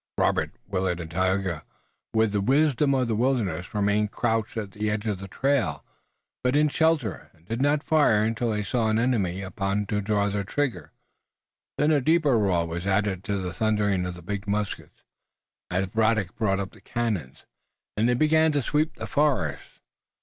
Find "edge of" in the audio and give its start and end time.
4.89-5.19